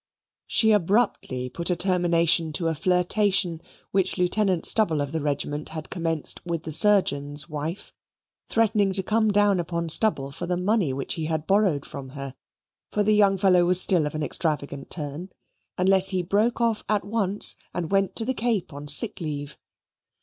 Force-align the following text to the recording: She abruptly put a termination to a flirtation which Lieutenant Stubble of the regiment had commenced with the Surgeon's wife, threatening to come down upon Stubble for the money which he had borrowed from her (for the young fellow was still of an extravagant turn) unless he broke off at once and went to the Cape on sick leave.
She 0.47 0.71
abruptly 0.71 1.47
put 1.47 1.69
a 1.69 1.75
termination 1.75 2.51
to 2.53 2.69
a 2.69 2.73
flirtation 2.73 3.61
which 3.91 4.17
Lieutenant 4.17 4.65
Stubble 4.65 4.99
of 4.99 5.11
the 5.11 5.21
regiment 5.21 5.69
had 5.69 5.91
commenced 5.91 6.43
with 6.43 6.63
the 6.63 6.71
Surgeon's 6.71 7.47
wife, 7.47 7.93
threatening 8.49 8.93
to 8.93 9.03
come 9.03 9.29
down 9.29 9.59
upon 9.59 9.89
Stubble 9.89 10.31
for 10.31 10.47
the 10.47 10.57
money 10.57 10.91
which 10.91 11.13
he 11.13 11.25
had 11.25 11.45
borrowed 11.45 11.85
from 11.85 12.09
her 12.17 12.33
(for 12.91 13.03
the 13.03 13.13
young 13.13 13.37
fellow 13.37 13.63
was 13.63 13.79
still 13.79 14.07
of 14.07 14.15
an 14.15 14.23
extravagant 14.23 14.89
turn) 14.89 15.29
unless 15.77 16.09
he 16.09 16.23
broke 16.23 16.59
off 16.59 16.83
at 16.89 17.05
once 17.05 17.55
and 17.71 17.91
went 17.91 18.15
to 18.15 18.25
the 18.25 18.33
Cape 18.33 18.73
on 18.73 18.87
sick 18.87 19.21
leave. 19.21 19.55